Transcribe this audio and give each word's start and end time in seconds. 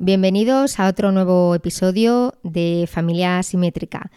Bienvenidos 0.00 0.78
a 0.78 0.86
otro 0.86 1.10
nuevo 1.10 1.56
episodio 1.56 2.34
de 2.44 2.88
Familia 2.88 3.42
Simétrica. 3.42 4.12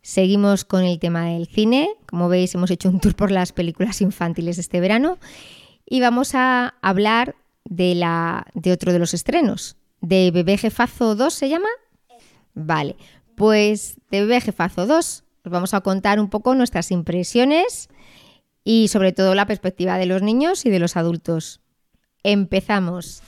Seguimos 0.00 0.64
con 0.64 0.82
el 0.82 0.98
tema 0.98 1.26
del 1.26 1.46
cine. 1.46 1.90
Como 2.06 2.30
veis, 2.30 2.54
hemos 2.54 2.70
hecho 2.70 2.88
un 2.88 3.00
tour 3.00 3.14
por 3.14 3.30
las 3.30 3.52
películas 3.52 4.00
infantiles 4.00 4.56
este 4.56 4.80
verano 4.80 5.18
y 5.84 6.00
vamos 6.00 6.34
a 6.34 6.72
hablar 6.80 7.36
de, 7.66 7.94
la, 7.94 8.46
de 8.54 8.72
otro 8.72 8.94
de 8.94 8.98
los 8.98 9.12
estrenos. 9.12 9.76
¿De 10.00 10.30
Bebé 10.30 10.56
Jefazo 10.56 11.14
2 11.14 11.34
se 11.34 11.50
llama? 11.50 11.68
Vale, 12.54 12.96
pues 13.34 13.96
de 14.10 14.22
Bebé 14.22 14.40
Jefazo 14.40 14.86
2 14.86 15.24
os 15.44 15.52
vamos 15.52 15.74
a 15.74 15.82
contar 15.82 16.18
un 16.18 16.30
poco 16.30 16.54
nuestras 16.54 16.90
impresiones 16.90 17.90
y 18.64 18.88
sobre 18.88 19.12
todo 19.12 19.34
la 19.34 19.44
perspectiva 19.44 19.98
de 19.98 20.06
los 20.06 20.22
niños 20.22 20.64
y 20.64 20.70
de 20.70 20.78
los 20.78 20.96
adultos. 20.96 21.60
Empezamos. 22.22 23.22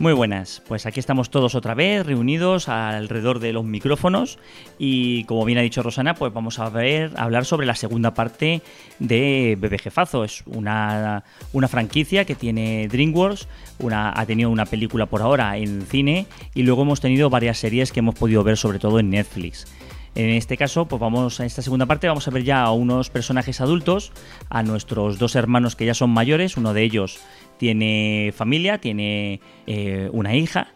Muy 0.00 0.12
buenas, 0.12 0.60
pues 0.66 0.86
aquí 0.86 0.98
estamos 0.98 1.30
todos 1.30 1.54
otra 1.54 1.74
vez 1.74 2.04
reunidos 2.04 2.68
alrededor 2.68 3.38
de 3.38 3.52
los 3.52 3.64
micrófonos 3.64 4.38
y 4.76 5.22
como 5.24 5.44
bien 5.44 5.58
ha 5.58 5.62
dicho 5.62 5.84
Rosana, 5.84 6.14
pues 6.14 6.32
vamos 6.32 6.58
a 6.58 6.68
ver 6.68 7.12
hablar 7.16 7.44
sobre 7.44 7.64
la 7.64 7.76
segunda 7.76 8.12
parte 8.12 8.60
de 8.98 9.56
Bebé 9.58 9.78
Jefazo. 9.78 10.24
Es 10.24 10.42
una, 10.46 11.22
una 11.52 11.68
franquicia 11.68 12.24
que 12.24 12.34
tiene 12.34 12.88
DreamWorks, 12.88 13.46
una, 13.78 14.12
ha 14.18 14.26
tenido 14.26 14.50
una 14.50 14.66
película 14.66 15.06
por 15.06 15.22
ahora 15.22 15.56
en 15.56 15.82
cine 15.82 16.26
y 16.54 16.64
luego 16.64 16.82
hemos 16.82 17.00
tenido 17.00 17.30
varias 17.30 17.58
series 17.58 17.92
que 17.92 18.00
hemos 18.00 18.16
podido 18.16 18.42
ver 18.42 18.56
sobre 18.56 18.80
todo 18.80 18.98
en 18.98 19.10
Netflix. 19.10 19.66
En 20.14 20.30
este 20.30 20.56
caso, 20.56 20.86
pues 20.86 21.00
vamos 21.00 21.40
a 21.40 21.44
esta 21.44 21.60
segunda 21.60 21.86
parte, 21.86 22.06
vamos 22.06 22.28
a 22.28 22.30
ver 22.30 22.44
ya 22.44 22.62
a 22.62 22.70
unos 22.70 23.10
personajes 23.10 23.60
adultos, 23.60 24.12
a 24.48 24.62
nuestros 24.62 25.18
dos 25.18 25.34
hermanos 25.34 25.74
que 25.74 25.86
ya 25.86 25.94
son 25.94 26.10
mayores, 26.10 26.56
uno 26.56 26.72
de 26.72 26.82
ellos 26.82 27.18
tiene 27.58 28.32
familia, 28.36 28.78
tiene 28.78 29.40
eh, 29.66 30.08
una 30.12 30.36
hija, 30.36 30.68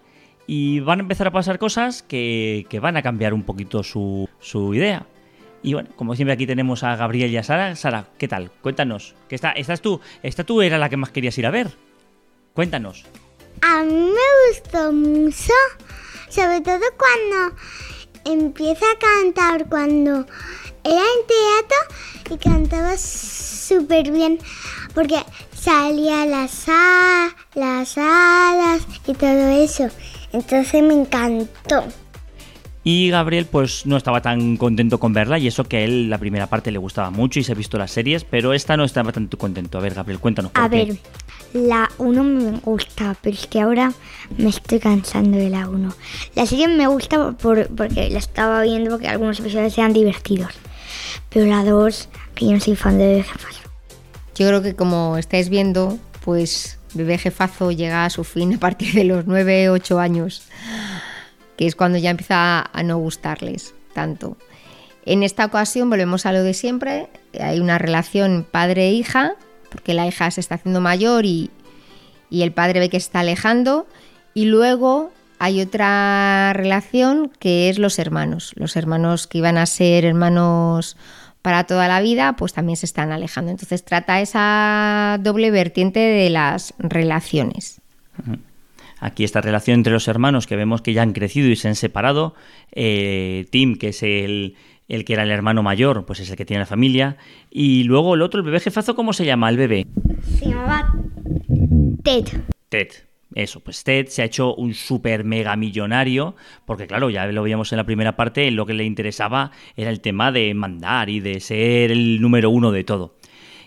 y 0.48 0.81
van 0.81 0.98
a 0.98 1.03
empezar 1.03 1.28
a 1.28 1.31
pasar 1.31 1.59
cosas 1.59 2.03
que, 2.03 2.66
van 2.83 2.97
a 2.97 3.03
cambiar 3.03 3.33
un 3.33 3.44
poquito 3.44 3.84
su, 3.84 4.28
idea. 4.75 5.06
Y 5.62 5.75
bueno, 5.75 5.91
como 5.94 6.16
siempre 6.16 6.33
aquí 6.33 6.47
tenemos 6.47 6.83
a 6.83 6.97
Gabriel 6.97 7.31
y 7.31 7.36
a 7.36 7.42
Sara. 7.42 7.77
Sara, 7.77 8.06
¿qué 8.16 8.28
tal? 8.28 8.50
Cuéntanos. 8.62 9.14
¿Qué 9.28 9.34
está, 9.34 9.53
¿Estás 9.53 9.83
tú? 9.83 10.00
¿Esta 10.22 10.44
tú 10.44 10.62
era 10.62 10.78
la 10.78 10.89
que 10.89 10.97
más 10.97 11.11
querías 11.11 11.36
ir 11.36 11.47
a 11.47 11.50
ver? 11.50 11.72
Cuéntanos. 12.55 13.05
A 13.61 13.83
mí 13.83 13.92
me 13.92 14.50
gustó 14.50 14.92
mucho, 14.92 15.53
sobre 16.28 16.61
todo 16.61 16.81
cuando 16.97 17.56
empieza 18.24 18.84
a 18.84 18.98
cantar 18.98 19.69
cuando 19.69 20.27
era 20.84 21.00
en 21.00 21.27
teatro 21.27 22.34
y 22.34 22.38
cantaba 22.38 22.97
súper 22.97 24.10
bien 24.10 24.38
porque 24.94 25.25
salía 25.55 26.27
las, 26.27 26.66
las 27.55 27.98
alas 27.98 28.86
y 29.06 29.14
todo 29.14 29.48
eso. 29.48 29.88
Entonces 30.33 30.83
me 30.83 30.94
encantó. 30.94 31.84
Y 32.91 33.11
Gabriel 33.11 33.44
pues 33.44 33.84
no 33.84 33.98
estaba 33.98 34.22
tan 34.22 34.56
contento 34.56 34.98
con 34.98 35.12
verla 35.12 35.39
y 35.39 35.47
eso 35.47 35.64
que 35.64 35.77
a 35.77 35.81
él 35.81 36.08
la 36.08 36.17
primera 36.17 36.47
parte 36.47 36.70
le 36.70 36.78
gustaba 36.78 37.11
mucho 37.11 37.39
y 37.39 37.44
se 37.44 37.53
ha 37.53 37.55
visto 37.55 37.77
las 37.77 37.91
series, 37.91 38.25
pero 38.25 38.55
esta 38.55 38.78
no 38.78 38.84
estaba 38.84 39.12
tanto 39.12 39.36
contento. 39.36 39.77
A 39.77 39.83
ver 39.83 39.92
Gabriel, 39.92 40.19
cuéntanos. 40.20 40.53
a 40.55 40.69
ver, 40.69 40.97
la 41.53 41.91
1 41.98 42.25
me 42.25 42.59
gusta, 42.61 43.14
pero 43.20 43.36
es 43.36 43.47
que 43.47 43.61
ahora 43.61 43.92
me 44.39 44.48
estoy 44.48 44.78
cansando 44.78 45.36
de 45.36 45.50
la 45.50 45.69
1. 45.69 45.94
La 46.34 46.47
serie 46.47 46.66
me 46.66 46.86
gusta 46.86 47.33
porque 47.33 48.09
la 48.09 48.19
estaba 48.19 48.62
viendo 48.62 48.93
porque 48.93 49.09
algunos 49.09 49.38
episodios 49.38 49.77
eran 49.77 49.93
divertidos. 49.93 50.54
Pero 51.28 51.44
la 51.44 51.65
2, 51.65 52.09
que 52.34 52.47
yo 52.47 52.53
no 52.53 52.60
soy 52.60 52.75
fan 52.75 52.97
de 52.97 53.04
Bebé 53.04 53.22
Jefazo. 53.25 53.69
Yo 54.34 54.48
creo 54.48 54.62
que 54.62 54.75
como 54.75 55.19
estáis 55.19 55.50
viendo, 55.50 55.98
pues 56.25 56.78
Bebé 56.94 57.19
Jefazo 57.19 57.71
llega 57.71 58.06
a 58.06 58.10
su 58.10 58.25
fin 58.25 58.54
a 58.54 58.59
partir 58.59 58.94
de 58.94 59.04
los 59.04 59.27
9-8 59.27 60.00
años, 60.00 60.44
que 61.58 61.66
es 61.66 61.76
cuando 61.76 61.98
ya 61.98 62.10
empieza 62.10 62.70
a 62.72 62.82
no 62.82 62.96
gustarles 62.96 63.74
tanto. 63.92 64.38
En 65.04 65.22
esta 65.22 65.44
ocasión 65.44 65.91
volvemos 65.91 66.24
a 66.24 66.32
lo 66.32 66.42
de 66.42 66.54
siempre, 66.54 67.08
hay 67.38 67.60
una 67.60 67.76
relación 67.76 68.46
padre-hija 68.50 69.34
porque 69.70 69.94
la 69.94 70.06
hija 70.06 70.30
se 70.30 70.41
está 70.41 70.56
haciendo 70.56 70.80
mayor 70.80 71.24
y, 71.24 71.50
el 72.30 72.52
padre 72.52 72.80
ve 72.80 72.91
que 72.91 73.00
se 73.00 73.06
está 73.06 73.20
alejando. 73.20 73.86
Y 74.34 74.47
luego 74.47 75.10
hay 75.38 75.60
otra 75.60 76.52
relación 76.52 77.30
que 77.38 77.70
es 77.70 77.78
los 77.78 77.98
hermanos. 77.98 78.52
Los 78.56 78.76
hermanos 78.76 79.26
que 79.26 79.38
iban 79.38 79.58
a 79.58 79.66
ser 79.66 80.04
hermanos 80.04 80.97
para 81.42 81.64
toda 81.64 81.88
la 81.88 82.00
vida, 82.00 82.34
pues 82.36 82.52
también 82.52 82.76
se 82.76 82.86
están 82.86 83.12
alejando. 83.12 83.50
Entonces 83.50 83.84
trata 83.84 84.20
esa 84.20 85.18
doble 85.20 85.50
vertiente 85.50 86.00
de 86.00 86.30
las 86.30 86.74
relaciones. 86.78 87.80
Aquí 89.00 89.25
esta 89.25 89.41
relación 89.41 89.76
entre 89.76 89.92
los 89.92 90.09
hermanos 90.09 90.47
que 90.47 90.56
vemos 90.56 90.82
que 90.82 90.92
ya 90.92 91.03
han 91.03 91.12
crecido 91.12 91.48
y 91.48 91.56
se 91.56 91.69
han 91.69 91.76
separado. 91.76 92.34
Eh, 92.72 93.47
Tim, 93.50 93.76
que 93.76 93.88
es 93.88 94.03
el, 94.03 94.56
el 94.88 95.04
que 95.04 95.12
era 95.12 95.22
el 95.22 95.31
hermano 95.31 95.62
mayor, 95.62 96.04
pues 96.06 96.20
es 96.20 96.31
el 96.31 96.36
que 96.36 96.44
tiene 96.44 96.60
la 96.60 96.66
familia. 96.66 97.16
Y 97.50 97.84
luego 97.84 98.14
el 98.14 98.22
otro, 98.22 98.41
el 98.41 98.47
bebé 98.47 98.60
jefazo, 98.60 98.94
¿cómo 98.94 99.12
se 99.12 99.25
llama 99.25 99.48
el 99.50 99.56
bebé? 99.56 99.86
Se 100.38 100.47
llamaba 100.47 100.92
Ted. 102.03 102.26
Ted. 102.69 102.88
Eso, 103.34 103.60
pues 103.60 103.84
Ted 103.84 104.06
se 104.09 104.22
ha 104.22 104.25
hecho 104.25 104.54
un 104.54 104.72
super 104.72 105.22
mega 105.22 105.54
millonario, 105.54 106.34
porque 106.65 106.86
claro, 106.86 107.10
ya 107.10 107.26
lo 107.26 107.42
veíamos 107.42 107.70
en 107.72 107.76
la 107.76 107.84
primera 107.84 108.16
parte, 108.16 108.50
lo 108.50 108.65
que 108.65 108.72
le 108.72 108.84
interesaba 108.84 109.53
era 109.76 109.91
el 109.91 110.00
tema 110.00 110.32
de 110.32 110.54
mandar 110.54 111.10
y 111.10 111.20
de 111.20 111.38
ser 111.41 111.92
el 111.92 112.22
número 112.22 112.48
uno 112.48 112.72
de 112.72 112.84
todo. 112.84 113.16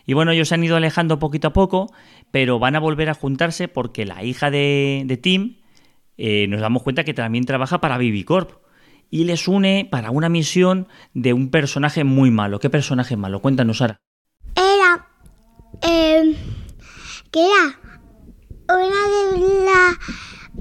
Y 0.05 0.13
bueno, 0.13 0.31
ellos 0.31 0.49
se 0.49 0.55
han 0.55 0.63
ido 0.63 0.75
alejando 0.75 1.19
poquito 1.19 1.49
a 1.49 1.53
poco, 1.53 1.91
pero 2.31 2.59
van 2.59 2.75
a 2.75 2.79
volver 2.79 3.09
a 3.09 3.13
juntarse 3.13 3.67
porque 3.67 4.05
la 4.05 4.23
hija 4.23 4.51
de, 4.51 5.19
Tim 5.21 5.57
eh, 6.17 6.47
nos 6.47 6.61
damos 6.61 6.83
cuenta 6.83 7.03
que 7.03 7.13
también 7.13 7.45
trabaja 7.45 7.81
para 7.81 7.99
Corp 8.25 8.61
y 9.11 9.25
les 9.25 9.47
une 9.47 9.87
para 9.91 10.09
una 10.09 10.29
misión 10.29 10.87
de 11.13 11.33
un 11.33 11.51
personaje 11.51 12.03
muy 12.03 12.31
malo. 12.31 12.59
¿Qué 12.59 12.69
personaje 12.69 13.17
malo? 13.17 13.41
Cuéntanos, 13.41 13.77
Sara. 13.77 14.01
Era. 14.55 15.07
Eh, 15.83 16.35
que 17.29 17.39
era 17.39 17.79
una 18.69 19.01
de 19.11 19.65
la. 19.65 19.99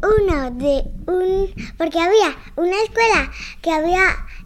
Uno 0.03 0.51
de 0.53 0.83
un. 1.07 1.55
Porque 1.79 1.99
había 2.01 2.37
una 2.57 2.83
escuela 2.83 3.31
que 3.63 3.71
había 3.71 4.03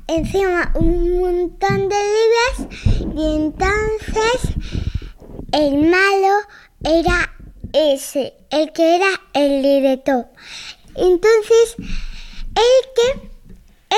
encima 0.07 0.71
un 0.75 1.19
montón 1.19 1.89
de 1.89 1.97
libros 1.97 3.15
y 3.17 3.37
entonces 3.37 4.84
el 5.55 5.79
malo 5.79 6.35
era 6.83 7.33
ese, 7.73 8.35
el 8.51 8.73
que 8.73 8.97
era 8.97 9.07
el 9.35 9.63
director. 9.63 10.27
Entonces, 10.97 11.77
el 11.79 12.85
que 12.97 13.29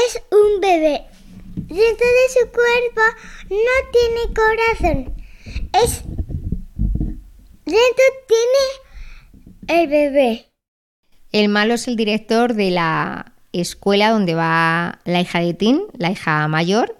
es 0.06 0.22
un 0.30 0.60
bebé. 0.60 1.06
Dentro 1.54 1.78
de 1.78 2.28
su 2.28 2.46
cuerpo 2.52 3.00
no 3.50 3.90
tiene 3.92 4.34
corazón. 4.34 5.14
Es... 5.72 6.02
Dentro 7.64 8.04
tiene 8.28 9.80
el 9.80 9.88
bebé. 9.88 10.46
El 11.32 11.48
malo 11.48 11.74
es 11.74 11.88
el 11.88 11.96
director 11.96 12.54
de 12.54 12.70
la 12.70 13.32
escuela 13.52 14.10
donde 14.10 14.34
va 14.34 15.00
la 15.04 15.20
hija 15.22 15.40
de 15.40 15.54
Tim, 15.54 15.80
la 15.96 16.10
hija 16.10 16.46
mayor. 16.48 16.96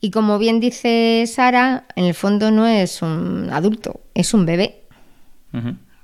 Y 0.00 0.10
como 0.10 0.38
bien 0.38 0.60
dice 0.60 1.24
Sara, 1.26 1.86
en 1.96 2.04
el 2.04 2.14
fondo 2.14 2.50
no 2.50 2.66
es 2.66 3.02
un 3.02 3.48
adulto, 3.50 4.00
es 4.14 4.32
un 4.34 4.46
bebé. 4.46 4.82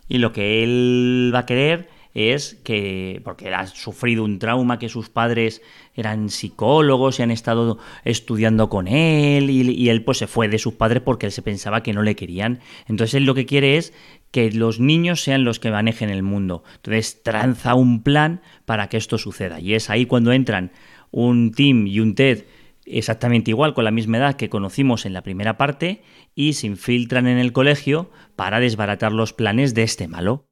Y 0.08 0.18
lo 0.18 0.32
que 0.32 0.64
él 0.64 1.30
va 1.34 1.40
a 1.40 1.46
querer 1.46 1.88
es 2.14 2.54
que, 2.62 3.20
porque 3.24 3.52
ha 3.52 3.66
sufrido 3.66 4.22
un 4.24 4.38
trauma, 4.38 4.78
que 4.78 4.88
sus 4.88 5.10
padres 5.10 5.62
eran 5.94 6.30
psicólogos 6.30 7.18
y 7.18 7.22
han 7.22 7.32
estado 7.32 7.78
estudiando 8.04 8.68
con 8.68 8.86
él 8.86 9.50
y, 9.50 9.88
él 9.88 10.04
pues 10.04 10.18
se 10.18 10.28
fue 10.28 10.48
de 10.48 10.58
sus 10.58 10.74
padres 10.74 11.02
porque 11.04 11.26
él 11.26 11.32
se 11.32 11.42
pensaba 11.42 11.82
que 11.82 11.92
no 11.92 12.02
le 12.02 12.14
querían. 12.14 12.60
Entonces 12.86 13.14
él 13.14 13.24
lo 13.24 13.34
que 13.34 13.46
quiere 13.46 13.76
es 13.76 13.92
que 14.30 14.50
los 14.52 14.78
niños 14.78 15.22
sean 15.22 15.44
los 15.44 15.58
que 15.58 15.72
manejen 15.72 16.08
el 16.08 16.22
mundo. 16.22 16.62
Entonces 16.76 17.22
tranza 17.22 17.74
un 17.74 18.02
plan 18.02 18.40
para 18.64 18.88
que 18.88 18.96
esto 18.96 19.18
suceda. 19.18 19.58
Y 19.60 19.74
es 19.74 19.90
ahí 19.90 20.06
cuando 20.06 20.32
entran 20.32 20.70
un 21.10 21.52
Tim 21.52 21.86
y 21.86 21.98
un 21.98 22.14
Ted 22.14 22.44
exactamente 22.86 23.50
igual, 23.50 23.74
con 23.74 23.84
la 23.84 23.90
misma 23.90 24.18
edad 24.18 24.36
que 24.36 24.48
conocimos 24.48 25.06
en 25.06 25.12
la 25.12 25.22
primera 25.22 25.56
parte, 25.56 26.02
y 26.34 26.54
se 26.54 26.66
infiltran 26.66 27.26
en 27.26 27.38
el 27.38 27.52
colegio 27.52 28.10
para 28.36 28.60
desbaratar 28.60 29.12
los 29.12 29.32
planes 29.32 29.74
de 29.74 29.82
este 29.82 30.08
malo 30.08 30.46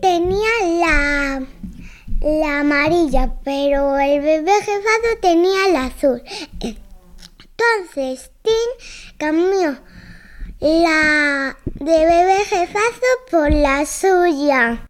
tenía 0.00 0.48
la, 0.80 1.42
la 2.20 2.60
amarilla, 2.60 3.34
pero 3.44 3.98
el 3.98 4.20
bebé 4.20 4.52
jefado 4.60 5.18
tenía 5.20 5.68
la 5.72 5.84
azul. 5.86 6.22
Entonces 6.60 8.30
Tim 8.42 9.16
cambió 9.18 9.78
la 10.60 11.56
de 11.74 12.06
bebé 12.06 12.44
jefazo 12.48 13.06
por 13.30 13.52
la 13.52 13.84
suya. 13.86 14.86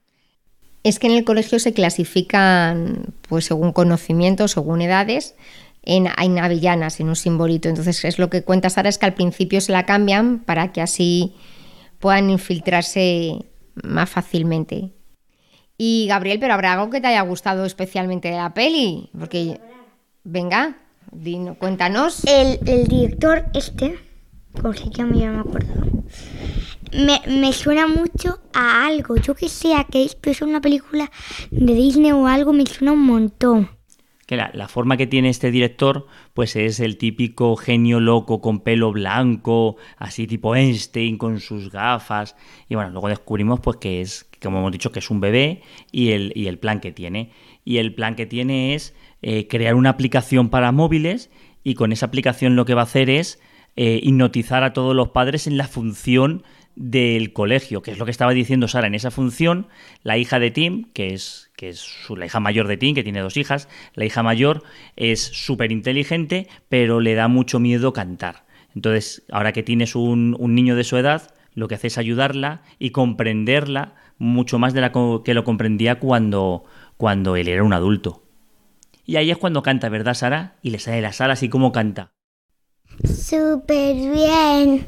Es 0.83 0.99
que 0.99 1.09
en 1.09 1.15
el 1.15 1.25
colegio 1.25 1.59
se 1.59 1.75
clasifican, 1.75 3.15
pues 3.29 3.45
según 3.45 3.73
conocimientos, 3.73 4.53
según 4.53 4.81
edades, 4.81 5.35
en, 5.83 6.09
en 6.19 6.39
avellanas, 6.39 7.01
en 7.01 7.09
un 7.09 7.17
simbolito. 7.17 7.69
Entonces 7.69 8.05
es 8.05 8.19
lo 8.19 8.31
que 8.31 8.43
cuenta 8.43 8.71
Sara 8.71 8.89
es 8.89 8.99
que 8.99 9.07
al 9.07 9.15
principio 9.15 9.61
se 9.61 9.73
la 9.73 9.87
cambian 9.87 10.41
para 10.41 10.73
que 10.73 10.81
así 10.81 11.35
puedan 11.99 12.31
infiltrarse 12.31 13.47
más 13.83 14.11
fácilmente. 14.11 14.93
Y 15.79 16.07
Gabriel, 16.09 16.39
pero 16.41 16.55
habrá 16.55 16.75
algo 16.75 16.91
que 16.91 17.01
te 17.01 17.07
haya 17.07 17.23
gustado 17.23 17.65
especialmente 17.65 18.29
de 18.29 18.37
la 18.37 18.53
peli, 18.53 19.09
porque 19.19 19.61
venga, 20.25 20.77
dino, 21.11 21.55
cuéntanos. 21.55 22.25
El, 22.25 22.59
el 22.67 22.87
director 22.87 23.47
este, 23.55 23.99
como 24.61 24.75
se 24.75 24.91
llama, 24.91 25.17
ya 25.17 25.31
no 25.31 25.45
me 25.45 25.49
acuerdo. 25.49 25.73
Me, 26.93 27.23
me 27.29 27.53
suena 27.53 27.87
mucho 27.87 28.41
a 28.53 28.87
algo. 28.87 29.17
Yo 29.17 29.35
que 29.35 29.49
sé, 29.49 29.71
que 29.91 30.05
esto 30.05 30.29
es 30.29 30.43
una 30.43 30.61
película 30.61 31.11
de 31.51 31.73
Disney 31.73 32.13
o 32.13 32.27
algo, 32.27 32.53
me 32.53 32.67
suena 32.67 32.93
un 32.93 33.07
montón. 33.07 33.71
Que 34.31 34.37
la, 34.37 34.69
forma 34.69 34.97
que 34.97 35.09
tiene 35.09 35.29
este 35.29 35.51
director, 35.51 36.07
pues 36.35 36.55
es 36.55 36.79
el 36.79 36.99
típico 36.99 37.57
genio 37.57 37.99
loco 37.99 38.41
con 38.41 38.61
pelo 38.61 38.93
blanco, 38.93 39.75
así 39.97 40.29
tipo 40.29 40.55
Einstein 40.55 41.19
con 41.19 41.41
sus 41.41 41.73
gafas. 41.73 42.37
Y 42.69 42.77
bueno, 42.77 42.91
luego 42.91 43.09
descubrimos 43.09 43.59
pues 43.59 43.79
que 43.79 44.01
es, 44.01 44.31
como 44.41 44.61
hemos 44.61 44.71
dicho, 44.71 44.93
que 44.93 45.01
es 45.01 45.11
un 45.11 45.19
bebé 45.19 45.63
y 45.91 46.13
el, 46.13 46.33
y 46.37 46.47
el 46.47 46.61
plan 46.61 46.79
que 46.79 46.93
tiene. 46.93 47.33
Y 47.65 47.79
el 47.79 47.93
plan 47.93 48.15
que 48.15 48.25
tiene 48.25 48.77
es 48.77 48.95
eh, 49.21 49.49
crear 49.49 49.75
una 49.75 49.91
aplicación 49.91 50.49
para 50.49 50.71
móviles 50.71 51.29
y 51.65 51.75
con 51.75 51.91
esa 51.91 52.07
aplicación 52.07 52.55
lo 52.55 52.65
que 52.65 52.75
va 52.75 52.83
a 52.83 52.85
hacer 52.85 53.11
es 53.11 53.41
eh, 53.75 53.99
hipnotizar 54.01 54.63
a 54.63 54.73
todos 54.73 54.95
los 54.95 55.09
padres 55.09 55.49
en 55.49 55.57
la 55.57 55.67
función 55.67 56.45
del 56.77 57.33
colegio, 57.33 57.83
que 57.83 57.91
es 57.91 57.99
lo 57.99 58.05
que 58.05 58.11
estaba 58.11 58.33
diciendo 58.33 58.69
Sara. 58.69 58.87
En 58.87 58.95
esa 58.95 59.11
función, 59.11 59.67
la 60.03 60.17
hija 60.17 60.39
de 60.39 60.51
Tim, 60.51 60.85
que 60.93 61.13
es, 61.15 61.51
que 61.57 61.69
es 61.69 61.87
la 62.09 62.27
hija 62.27 62.41
mayor 62.41 62.69
de 62.69 62.77
Tim, 62.77 62.95
que 62.95 63.03
tiene 63.03 63.21
dos 63.21 63.37
hijas, 63.37 63.69
la 63.95 64.05
hija 64.05 64.23
mayor 64.23 64.63
es 64.97 65.21
súper 65.21 65.73
inteligente, 65.73 66.49
pero 66.69 67.01
le 67.01 67.15
da 67.15 67.29
mucho 67.29 67.61
miedo 67.61 67.93
cantar. 67.93 68.45
Entonces, 68.75 69.25
ahora 69.31 69.53
que 69.53 69.63
tienes 69.63 69.95
un, 69.95 70.37
niño 70.39 70.77
de 70.77 70.85
su 70.85 70.97
edad, 70.97 71.35
lo 71.55 71.69
que 71.69 71.75
hace 71.75 71.89
es 71.89 71.99
ayudarla 71.99 72.63
y 72.79 72.91
comprenderla 72.91 73.95
mucho 74.19 74.59
más 74.59 74.75
de 74.75 74.81
la 74.81 74.93
que 75.25 75.35
lo 75.35 75.45
comprendía 75.45 75.99
cuando, 75.99 76.65
cuando 76.97 77.37
él 77.37 77.49
era 77.49 77.65
un 77.65 77.73
adulto. 77.73 78.23
Y 79.05 79.17
ahí 79.17 79.31
es 79.31 79.39
cuando 79.39 79.63
canta, 79.63 79.89
¿verdad, 79.89 80.15
Sara? 80.15 80.57
Y 80.63 80.71
le 80.71 80.79
sale 80.79 81.01
la 81.01 81.13
sala 81.13 81.33
así 81.33 81.49
como 81.49 81.73
canta. 81.73 82.13
Súper 83.05 83.97
bien. 83.97 84.87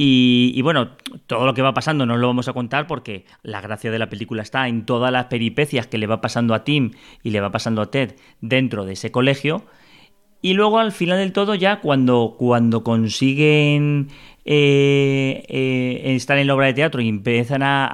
Y, 0.00 0.52
y 0.54 0.62
bueno, 0.62 0.90
todo 1.26 1.44
lo 1.44 1.54
que 1.54 1.62
va 1.62 1.74
pasando 1.74 2.06
no 2.06 2.16
lo 2.16 2.28
vamos 2.28 2.46
a 2.46 2.52
contar 2.52 2.86
porque 2.86 3.26
la 3.42 3.60
gracia 3.60 3.90
de 3.90 3.98
la 3.98 4.08
película 4.08 4.42
está 4.42 4.68
en 4.68 4.86
todas 4.86 5.10
las 5.10 5.24
peripecias 5.26 5.88
que 5.88 5.98
le 5.98 6.06
va 6.06 6.20
pasando 6.20 6.54
a 6.54 6.62
Tim 6.62 6.92
y 7.24 7.30
le 7.30 7.40
va 7.40 7.50
pasando 7.50 7.82
a 7.82 7.90
Ted 7.90 8.14
dentro 8.40 8.84
de 8.84 8.92
ese 8.92 9.10
colegio. 9.10 9.64
Y 10.40 10.54
luego 10.54 10.78
al 10.78 10.92
final 10.92 11.18
del 11.18 11.32
todo 11.32 11.56
ya 11.56 11.80
cuando, 11.80 12.36
cuando 12.38 12.84
consiguen 12.84 14.08
eh, 14.44 15.44
eh, 15.48 16.14
estar 16.14 16.38
en 16.38 16.46
la 16.46 16.54
obra 16.54 16.66
de 16.66 16.74
teatro 16.74 17.00
y 17.00 17.08
empiezan 17.08 17.64
a, 17.64 17.90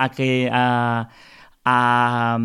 a 1.65 2.39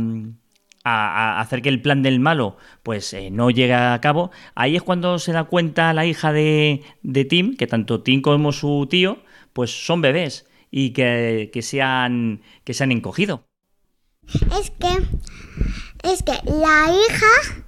a 0.84 1.40
hacer 1.40 1.62
que 1.62 1.70
el 1.70 1.82
plan 1.82 2.02
del 2.02 2.20
malo 2.20 2.58
pues 2.84 3.14
eh, 3.14 3.30
no 3.32 3.50
llegue 3.50 3.74
a 3.74 4.00
cabo, 4.02 4.32
ahí 4.56 4.76
es 4.76 4.82
cuando 4.82 5.20
se 5.20 5.34
da 5.34 5.44
cuenta 5.44 5.94
la 5.94 6.06
hija 6.06 6.32
de, 6.32 6.82
de 7.04 7.26
Tim, 7.26 7.56
que 7.58 7.68
tanto 7.68 8.02
Tim 8.02 8.22
como 8.22 8.52
su 8.52 8.88
tío 8.90 9.20
pues 9.60 9.72
son 9.72 10.00
bebés 10.00 10.46
y 10.72 10.94
que, 10.94 11.50
que, 11.52 11.62
se, 11.62 11.82
han, 11.82 12.42
que 12.64 12.74
se 12.74 12.86
han 12.86 12.94
encogido. 12.94 13.44
Es 14.58 14.70
que, 14.70 15.06
es 16.10 16.24
que 16.24 16.32
la 16.50 16.90
hija 16.94 17.66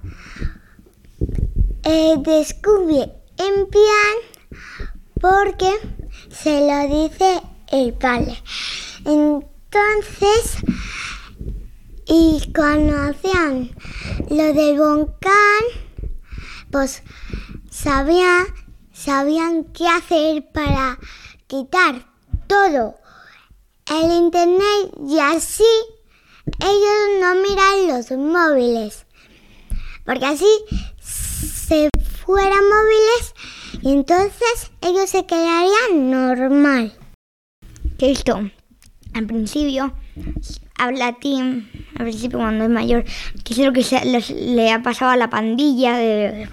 eh, 1.84 2.14
descubre 2.16 3.12
en 3.36 3.68
plan 3.68 4.16
porque 5.20 5.70
se 6.30 6.60
lo 6.60 7.04
dice 7.04 7.42
el 7.70 7.92
padre. 7.92 8.38
Entonces, 9.04 10.64
y 12.06 12.50
conocían 12.54 13.70
lo 14.30 14.54
del 14.54 14.78
volcán, 14.78 15.62
pues 16.70 17.02
sabían, 17.70 18.46
sabían 18.94 19.64
qué 19.74 19.86
hacer 19.88 20.50
para 20.54 20.98
quitar 21.52 22.06
todo 22.46 22.94
el 23.90 24.10
internet 24.10 24.90
y 25.06 25.18
así 25.18 25.64
ellos 26.60 27.20
no 27.20 27.34
miran 27.34 27.88
los 27.88 28.10
móviles. 28.12 29.04
Porque 30.06 30.24
así 30.24 30.46
se 30.98 31.90
fueran 32.24 32.58
móviles 32.58 33.34
y 33.82 33.92
entonces 33.92 34.70
ellos 34.80 35.10
se 35.10 35.26
quedarían 35.26 36.10
normal. 36.10 36.94
Esto, 37.98 38.50
al 39.12 39.26
principio, 39.26 39.92
habla 40.78 41.08
a 41.08 41.18
Tim, 41.18 41.68
al 41.98 42.06
principio 42.06 42.38
cuando 42.38 42.64
es 42.64 42.70
mayor, 42.70 43.04
que 43.44 43.54
que 43.74 43.82
se- 43.84 44.06
les- 44.06 44.30
le 44.30 44.72
ha 44.72 44.82
pasado 44.82 45.10
a 45.10 45.16
la 45.18 45.28
pandilla 45.28 45.98
de, 45.98 46.48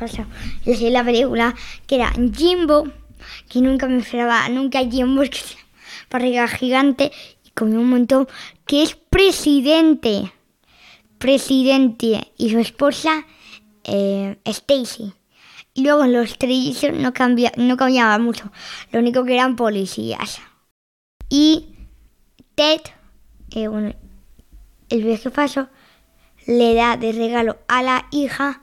la 0.91 1.05
película, 1.05 1.55
que 1.87 1.95
era 1.95 2.11
Jimbo, 2.35 2.91
que 3.49 3.61
nunca 3.61 3.87
me 3.87 3.97
esperaba, 3.99 4.47
nunca 4.49 4.79
Jimbo, 4.79 5.21
es 5.23 5.29
que 5.29 5.37
se 5.39 5.57
barriga 6.09 6.47
gigante 6.47 7.11
y 7.45 7.51
comió 7.51 7.79
un 7.79 7.89
montón, 7.89 8.27
que 8.65 8.83
es 8.83 8.95
presidente, 8.95 10.31
presidente 11.17 12.31
y 12.37 12.49
su 12.51 12.59
esposa 12.59 13.25
eh, 13.83 14.37
Stacy. 14.45 15.13
Y 15.73 15.83
luego 15.83 16.05
los 16.07 16.37
trillizos 16.37 16.93
no, 16.93 17.13
cambia, 17.13 17.51
no 17.57 17.77
cambiaban 17.77 18.23
mucho, 18.23 18.51
lo 18.91 18.99
único 18.99 19.23
que 19.23 19.35
eran 19.35 19.55
policías. 19.55 20.39
Y 21.29 21.67
Ted, 22.55 22.81
eh, 23.51 23.67
bueno, 23.67 23.93
el 24.89 25.03
viejo 25.03 25.29
paso, 25.29 25.69
le 26.47 26.73
da 26.73 26.97
de 26.97 27.11
regalo 27.11 27.57
a 27.67 27.83
la 27.83 28.07
hija 28.11 28.61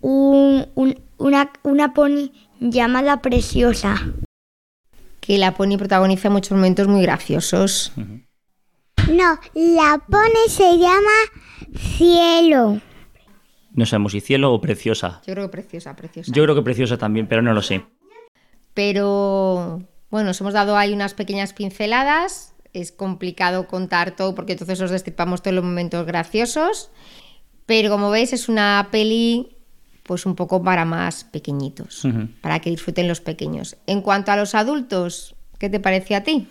un- 0.00 0.66
un- 0.74 0.98
una, 1.18 1.52
una 1.62 1.94
pony 1.94 2.30
llamada 2.60 3.20
Preciosa. 3.22 4.12
Que 5.20 5.38
la 5.38 5.54
Pony 5.54 5.78
protagoniza 5.78 6.28
muchos 6.28 6.52
momentos 6.52 6.86
muy 6.86 7.00
graciosos. 7.00 7.92
No, 7.96 9.38
la 9.54 10.02
pone 10.06 10.48
se 10.48 10.76
llama 10.76 11.10
cielo. 11.74 12.80
No 13.72 13.86
sabemos 13.86 14.12
si 14.12 14.20
cielo 14.20 14.52
o 14.52 14.60
preciosa. 14.60 15.22
Yo 15.26 15.34
creo 15.34 15.46
que 15.46 15.52
preciosa, 15.52 15.96
preciosa. 15.96 16.30
Yo 16.32 16.42
creo 16.42 16.54
que 16.54 16.62
preciosa 16.62 16.98
también, 16.98 17.26
pero 17.26 17.42
no 17.42 17.54
lo 17.54 17.62
sé. 17.62 17.84
Pero 18.74 19.82
bueno, 20.10 20.30
os 20.30 20.40
hemos 20.40 20.52
dado 20.52 20.76
ahí 20.76 20.92
unas 20.92 21.14
pequeñas 21.14 21.52
pinceladas. 21.54 22.54
Es 22.72 22.92
complicado 22.92 23.66
contar 23.66 24.16
todo 24.16 24.34
porque 24.34 24.52
entonces 24.52 24.80
os 24.80 24.90
destripamos 24.90 25.42
todos 25.42 25.54
los 25.54 25.64
momentos 25.64 26.06
graciosos. 26.06 26.90
Pero 27.66 27.90
como 27.90 28.10
veis, 28.10 28.32
es 28.32 28.48
una 28.48 28.88
peli 28.90 29.53
pues 30.04 30.26
un 30.26 30.36
poco 30.36 30.62
para 30.62 30.84
más 30.84 31.24
pequeñitos, 31.24 32.06
para 32.40 32.60
que 32.60 32.70
disfruten 32.70 33.08
los 33.08 33.20
pequeños. 33.20 33.76
En 33.86 34.02
cuanto 34.02 34.30
a 34.30 34.36
los 34.36 34.54
adultos, 34.54 35.34
¿qué 35.58 35.68
te 35.68 35.80
parece 35.80 36.14
a 36.14 36.22
ti? 36.22 36.46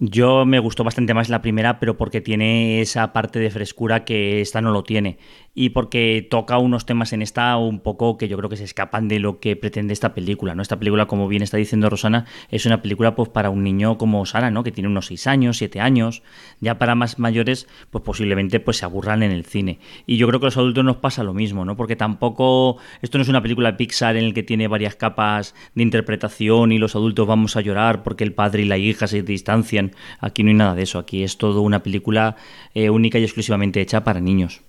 Yo 0.00 0.44
me 0.44 0.60
gustó 0.60 0.84
bastante 0.84 1.12
más 1.12 1.28
la 1.28 1.42
primera, 1.42 1.80
pero 1.80 1.96
porque 1.96 2.20
tiene 2.20 2.80
esa 2.80 3.12
parte 3.12 3.40
de 3.40 3.50
frescura 3.50 4.04
que 4.04 4.40
esta 4.40 4.60
no 4.60 4.70
lo 4.70 4.84
tiene. 4.84 5.18
Y 5.60 5.70
porque 5.70 6.24
toca 6.30 6.56
unos 6.58 6.86
temas 6.86 7.12
en 7.12 7.20
esta 7.20 7.56
un 7.56 7.80
poco 7.80 8.16
que 8.16 8.28
yo 8.28 8.36
creo 8.36 8.48
que 8.48 8.56
se 8.56 8.62
escapan 8.62 9.08
de 9.08 9.18
lo 9.18 9.40
que 9.40 9.56
pretende 9.56 9.92
esta 9.92 10.14
película, 10.14 10.54
¿no? 10.54 10.62
Esta 10.62 10.78
película, 10.78 11.06
como 11.06 11.26
bien 11.26 11.42
está 11.42 11.56
diciendo 11.56 11.90
Rosana, 11.90 12.26
es 12.48 12.64
una 12.64 12.80
película 12.80 13.16
pues 13.16 13.28
para 13.28 13.50
un 13.50 13.64
niño 13.64 13.98
como 13.98 14.24
Sara, 14.24 14.52
¿no? 14.52 14.62
Que 14.62 14.70
tiene 14.70 14.88
unos 14.88 15.06
6 15.06 15.26
años, 15.26 15.56
7 15.56 15.80
años. 15.80 16.22
Ya 16.60 16.78
para 16.78 16.94
más 16.94 17.18
mayores, 17.18 17.66
pues 17.90 18.04
posiblemente 18.04 18.60
pues 18.60 18.76
se 18.76 18.84
aburran 18.84 19.24
en 19.24 19.32
el 19.32 19.44
cine. 19.44 19.80
Y 20.06 20.16
yo 20.16 20.28
creo 20.28 20.38
que 20.38 20.46
a 20.46 20.46
los 20.46 20.56
adultos 20.58 20.84
nos 20.84 20.98
pasa 20.98 21.24
lo 21.24 21.34
mismo, 21.34 21.64
¿no? 21.64 21.76
Porque 21.76 21.96
tampoco 21.96 22.76
esto 23.02 23.18
no 23.18 23.22
es 23.22 23.28
una 23.28 23.42
película 23.42 23.76
Pixar 23.76 24.16
en 24.16 24.26
el 24.26 24.34
que 24.34 24.44
tiene 24.44 24.68
varias 24.68 24.94
capas 24.94 25.56
de 25.74 25.82
interpretación 25.82 26.70
y 26.70 26.78
los 26.78 26.94
adultos 26.94 27.26
vamos 27.26 27.56
a 27.56 27.62
llorar 27.62 28.04
porque 28.04 28.22
el 28.22 28.32
padre 28.32 28.62
y 28.62 28.66
la 28.66 28.78
hija 28.78 29.08
se 29.08 29.24
distancian. 29.24 29.90
Aquí 30.20 30.44
no 30.44 30.50
hay 30.50 30.54
nada 30.54 30.76
de 30.76 30.84
eso. 30.84 31.00
Aquí 31.00 31.24
es 31.24 31.36
todo 31.36 31.62
una 31.62 31.82
película 31.82 32.36
eh, 32.74 32.90
única 32.90 33.18
y 33.18 33.24
exclusivamente 33.24 33.80
hecha 33.80 34.04
para 34.04 34.20
niños. 34.20 34.62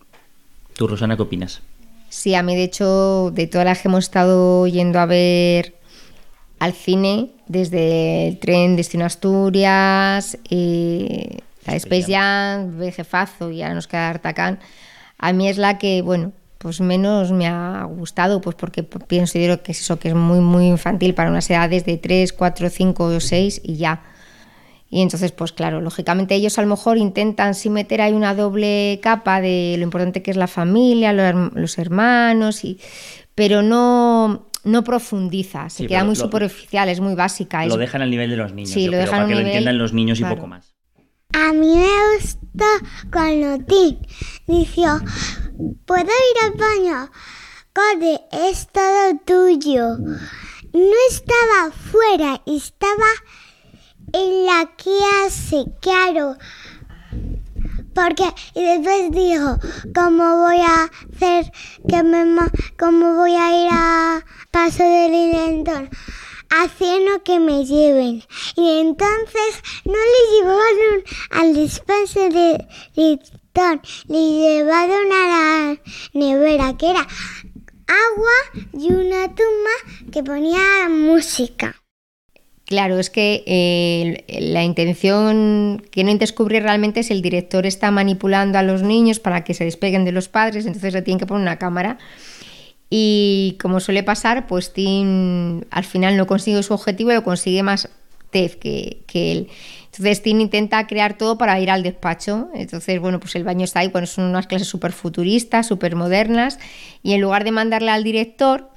¿Tú, 0.79 0.87
Rosana, 0.87 1.17
qué 1.17 1.23
opinas? 1.23 1.61
Sí, 2.07 2.35
a 2.35 2.41
mí 2.41 2.55
de 2.55 2.63
hecho, 2.63 3.31
de 3.31 3.47
todas 3.47 3.65
las 3.65 3.81
que 3.81 3.89
hemos 3.89 4.05
estado 4.05 4.65
yendo 4.65 5.01
a 5.01 5.05
ver 5.05 5.75
al 6.57 6.71
cine, 6.71 7.31
desde 7.47 8.29
el 8.29 8.39
tren 8.39 8.77
Destino 8.77 9.03
Asturias, 9.03 10.37
eh, 10.49 11.39
la 11.65 11.75
Space 11.75 12.13
Jam, 12.13 12.77
Bebé 12.77 12.93
Jefazo 12.93 13.51
y 13.51 13.61
ahora 13.61 13.75
nos 13.75 13.87
queda 13.87 14.09
Artacán, 14.09 14.59
a 15.17 15.33
mí 15.33 15.49
es 15.49 15.57
la 15.57 15.77
que, 15.79 16.01
bueno, 16.01 16.31
pues 16.59 16.79
menos 16.79 17.33
me 17.33 17.45
ha 17.45 17.83
gustado, 17.83 18.39
pues 18.39 18.55
porque 18.55 18.83
pienso 18.83 19.37
yo 19.37 19.61
que 19.61 19.73
es 19.73 19.81
eso, 19.81 19.99
que 19.99 20.07
es 20.07 20.15
muy, 20.15 20.39
muy 20.39 20.67
infantil 20.67 21.13
para 21.13 21.29
unas 21.29 21.49
edades 21.49 21.83
de 21.83 21.97
3, 21.97 22.31
4, 22.31 22.69
5 22.69 23.03
o 23.03 23.19
6 23.19 23.59
y 23.65 23.75
ya. 23.75 24.01
Y 24.89 25.01
entonces, 25.01 25.31
pues 25.31 25.51
claro, 25.51 25.81
lógicamente 25.81 26.33
ellos 26.33 26.57
a 26.57 26.63
lo 26.63 26.67
mejor 26.67 26.97
intentan 26.97 27.53
sí 27.53 27.69
meter 27.69 28.01
ahí 28.01 28.13
una 28.13 28.33
doble 28.33 28.99
capa 29.03 29.39
de 29.39 29.75
lo 29.77 29.83
importante 29.83 30.23
que 30.23 30.31
es 30.31 30.37
la 30.37 30.47
familia, 30.47 31.13
los, 31.13 31.77
hermanos, 31.77 32.63
y, 32.63 32.79
pero 33.35 33.61
no, 33.61 34.47
no 34.63 34.83
profundiza, 34.83 35.69
se 35.69 35.85
queda 35.85 36.03
muy 36.03 36.15
superficial, 36.15 36.89
es 36.89 37.01
muy 37.01 37.13
básica. 37.13 37.63
Lo 37.67 37.77
dejan 37.77 38.01
al 38.01 38.09
nivel 38.09 38.31
de 38.31 38.37
los 38.37 38.51
niños, 38.51 38.71
sí, 38.71 38.87
lo 38.87 38.97
dejan 38.97 39.19
para 39.19 39.27
que 39.27 39.35
lo 39.35 39.41
entiendan 39.41 39.77
los 39.77 39.93
niños 39.93 40.19
y 40.19 40.23
poco 40.23 40.47
más. 40.47 40.73
A 41.33 41.53
mí 41.53 41.75
me 41.75 42.15
gusta 42.15 42.65
cuando 43.11 43.63
Tim 43.65 43.97
dijo, 44.47 44.99
¿puedo 45.85 46.01
ir 46.01 46.37
al 46.43 46.53
baño? 46.57 47.11
Code, 47.71 48.21
es 48.49 48.67
todo 48.71 49.19
tuyo. 49.25 49.97
No 50.73 50.95
estaba 51.09 51.71
fuera, 51.71 52.41
estaba 52.47 53.05
en 54.13 54.45
la 54.45 54.69
clase, 54.75 55.65
claro. 55.81 56.37
Porque, 57.93 58.23
y 58.53 58.63
después 58.63 59.11
dijo, 59.11 59.57
¿cómo 59.93 60.37
voy 60.37 60.59
a 60.59 60.89
hacer 61.13 61.51
que 61.87 62.03
me, 62.03 62.23
cómo 62.77 63.15
voy 63.15 63.35
a 63.35 63.63
ir 63.63 63.69
a 63.71 64.25
paso 64.51 64.83
del 64.83 65.13
inventor? 65.13 65.89
haciendo 66.49 67.23
que 67.23 67.39
me 67.39 67.65
lleven. 67.65 68.23
Y 68.55 68.79
entonces 68.79 69.61
no 69.85 69.93
le 69.93 70.37
llevaron 70.37 71.03
al 71.31 71.55
despacho 71.55 72.29
de 72.29 72.67
Rictón, 72.95 73.81
le 74.07 74.31
llevaron 74.31 75.11
a 75.11 75.27
la 75.27 75.77
nevera, 76.13 76.77
que 76.77 76.89
era 76.89 77.07
agua 77.87 78.65
y 78.73 78.91
una 78.91 79.27
tumba 79.27 80.11
que 80.11 80.23
ponía 80.23 80.89
música. 80.89 81.78
Claro, 82.69 82.99
es 82.99 83.09
que 83.09 83.43
eh, 83.47 84.25
la 84.41 84.63
intención 84.63 85.81
que 85.89 86.03
no 86.03 86.13
descubrir 86.17 86.61
realmente 86.61 86.99
es 86.99 87.09
el 87.09 87.23
director 87.23 87.65
está 87.65 87.89
manipulando 87.89 88.59
a 88.59 88.61
los 88.61 88.83
niños 88.83 89.19
para 89.19 89.43
que 89.43 89.55
se 89.55 89.63
despeguen 89.63 90.05
de 90.05 90.11
los 90.11 90.29
padres, 90.29 90.67
entonces 90.67 90.93
le 90.93 91.01
tienen 91.01 91.17
que 91.17 91.25
poner 91.25 91.41
una 91.41 91.57
cámara. 91.57 91.97
Y 92.87 93.57
como 93.59 93.79
suele 93.79 94.03
pasar, 94.03 94.45
pues 94.45 94.71
Tim 94.71 95.61
al 95.71 95.83
final 95.83 96.15
no 96.15 96.27
consigue 96.27 96.61
su 96.61 96.75
objetivo, 96.75 97.11
lo 97.11 97.23
consigue 97.23 97.63
más 97.63 97.89
Tef 98.29 98.57
que, 98.57 99.01
que 99.07 99.31
él. 99.31 99.47
Entonces 99.85 100.21
Tim 100.21 100.39
intenta 100.39 100.85
crear 100.85 101.17
todo 101.17 101.39
para 101.39 101.59
ir 101.59 101.71
al 101.71 101.81
despacho. 101.81 102.49
Entonces, 102.53 102.99
bueno, 102.99 103.19
pues 103.19 103.35
el 103.35 103.45
baño 103.45 103.63
está 103.63 103.79
ahí, 103.79 103.87
bueno, 103.87 104.05
son 104.05 104.25
unas 104.25 104.45
clases 104.45 104.67
súper 104.67 104.91
futuristas, 104.91 105.65
súper 105.65 105.95
modernas. 105.95 106.59
Y 107.01 107.13
en 107.13 107.21
lugar 107.21 107.45
de 107.45 107.51
mandarle 107.51 107.89
al 107.89 108.03
director, 108.03 108.69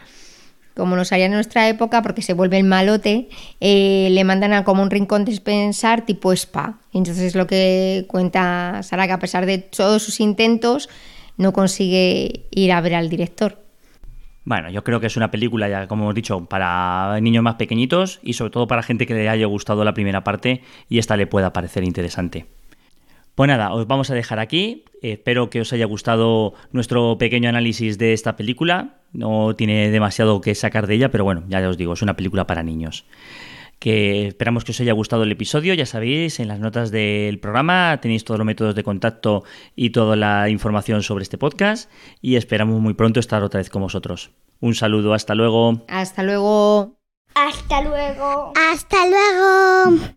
como 0.76 0.96
nos 0.96 1.12
haría 1.12 1.26
en 1.26 1.32
nuestra 1.32 1.68
época, 1.68 2.02
porque 2.02 2.22
se 2.22 2.32
vuelve 2.32 2.58
el 2.58 2.64
malote, 2.64 3.28
eh, 3.60 4.08
le 4.10 4.24
mandan 4.24 4.52
a 4.52 4.64
como 4.64 4.82
un 4.82 4.90
rincón 4.90 5.24
de 5.24 5.38
pensar 5.40 6.06
tipo 6.06 6.32
spa. 6.32 6.78
Entonces 6.92 7.34
lo 7.34 7.46
que 7.46 8.06
cuenta 8.08 8.82
Sara, 8.82 9.06
que 9.06 9.12
a 9.12 9.18
pesar 9.18 9.46
de 9.46 9.58
todos 9.58 10.02
sus 10.02 10.20
intentos, 10.20 10.88
no 11.36 11.52
consigue 11.52 12.46
ir 12.50 12.72
a 12.72 12.80
ver 12.80 12.94
al 12.94 13.08
director. 13.08 13.58
Bueno, 14.44 14.70
yo 14.70 14.82
creo 14.82 14.98
que 14.98 15.06
es 15.06 15.16
una 15.16 15.30
película, 15.30 15.68
ya 15.68 15.86
como 15.86 16.04
hemos 16.04 16.14
dicho, 16.14 16.46
para 16.46 17.20
niños 17.20 17.44
más 17.44 17.54
pequeñitos 17.54 18.18
y 18.22 18.32
sobre 18.32 18.50
todo 18.50 18.66
para 18.66 18.82
gente 18.82 19.06
que 19.06 19.14
le 19.14 19.28
haya 19.28 19.46
gustado 19.46 19.84
la 19.84 19.94
primera 19.94 20.24
parte 20.24 20.62
y 20.88 20.98
esta 20.98 21.16
le 21.16 21.28
pueda 21.28 21.52
parecer 21.52 21.84
interesante. 21.84 22.46
Pues 23.34 23.48
nada, 23.48 23.72
os 23.72 23.86
vamos 23.86 24.10
a 24.10 24.14
dejar 24.14 24.38
aquí. 24.38 24.84
Espero 25.00 25.48
que 25.50 25.60
os 25.60 25.72
haya 25.72 25.86
gustado 25.86 26.54
nuestro 26.70 27.16
pequeño 27.18 27.48
análisis 27.48 27.98
de 27.98 28.12
esta 28.12 28.36
película. 28.36 29.00
No 29.12 29.54
tiene 29.56 29.90
demasiado 29.90 30.40
que 30.40 30.54
sacar 30.54 30.86
de 30.86 30.94
ella, 30.94 31.10
pero 31.10 31.24
bueno, 31.24 31.44
ya 31.48 31.66
os 31.68 31.76
digo, 31.76 31.94
es 31.94 32.02
una 32.02 32.14
película 32.14 32.46
para 32.46 32.62
niños. 32.62 33.04
Que 33.78 34.28
esperamos 34.28 34.64
que 34.64 34.70
os 34.70 34.80
haya 34.80 34.92
gustado 34.92 35.24
el 35.24 35.32
episodio. 35.32 35.74
Ya 35.74 35.86
sabéis, 35.86 36.38
en 36.38 36.46
las 36.46 36.60
notas 36.60 36.92
del 36.92 37.40
programa 37.40 37.98
tenéis 38.00 38.22
todos 38.24 38.38
los 38.38 38.46
métodos 38.46 38.76
de 38.76 38.84
contacto 38.84 39.42
y 39.74 39.90
toda 39.90 40.14
la 40.14 40.48
información 40.48 41.02
sobre 41.02 41.22
este 41.22 41.38
podcast. 41.38 41.90
Y 42.20 42.36
esperamos 42.36 42.80
muy 42.80 42.94
pronto 42.94 43.18
estar 43.18 43.42
otra 43.42 43.58
vez 43.58 43.70
con 43.70 43.82
vosotros. 43.82 44.30
Un 44.60 44.74
saludo, 44.76 45.14
hasta 45.14 45.34
luego. 45.34 45.84
Hasta 45.88 46.22
luego. 46.22 46.96
Hasta 47.34 47.82
luego. 47.82 48.52
Hasta 48.70 49.06
luego. 49.06 50.10